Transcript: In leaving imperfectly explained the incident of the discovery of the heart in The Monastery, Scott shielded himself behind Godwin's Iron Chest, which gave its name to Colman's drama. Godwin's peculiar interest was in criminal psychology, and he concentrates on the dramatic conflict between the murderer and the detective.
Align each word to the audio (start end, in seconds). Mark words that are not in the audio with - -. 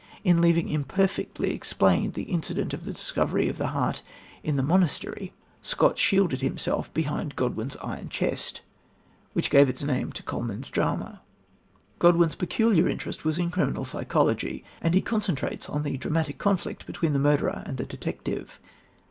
In 0.23 0.41
leaving 0.41 0.67
imperfectly 0.67 1.53
explained 1.53 2.15
the 2.15 2.23
incident 2.23 2.73
of 2.73 2.85
the 2.85 2.91
discovery 2.93 3.47
of 3.49 3.59
the 3.59 3.67
heart 3.67 4.01
in 4.41 4.55
The 4.55 4.63
Monastery, 4.63 5.31
Scott 5.61 5.99
shielded 5.99 6.41
himself 6.41 6.91
behind 6.91 7.35
Godwin's 7.35 7.77
Iron 7.83 8.09
Chest, 8.09 8.61
which 9.33 9.51
gave 9.51 9.69
its 9.69 9.83
name 9.83 10.11
to 10.13 10.23
Colman's 10.23 10.71
drama. 10.71 11.21
Godwin's 11.99 12.33
peculiar 12.33 12.89
interest 12.89 13.23
was 13.23 13.37
in 13.37 13.51
criminal 13.51 13.85
psychology, 13.85 14.63
and 14.81 14.95
he 14.95 15.01
concentrates 15.01 15.69
on 15.69 15.83
the 15.83 15.97
dramatic 15.97 16.39
conflict 16.39 16.87
between 16.87 17.13
the 17.13 17.19
murderer 17.19 17.61
and 17.67 17.77
the 17.77 17.85
detective. 17.85 18.59